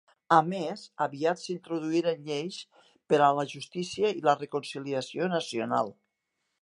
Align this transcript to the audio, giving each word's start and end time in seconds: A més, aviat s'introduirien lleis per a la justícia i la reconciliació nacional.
A 0.35 0.37
més, 0.45 0.85
aviat 1.05 1.41
s'introduirien 1.41 2.23
lleis 2.29 2.57
per 3.13 3.19
a 3.25 3.29
la 3.41 3.45
justícia 3.53 4.11
i 4.23 4.25
la 4.29 4.37
reconciliació 4.41 5.29
nacional. 5.35 5.93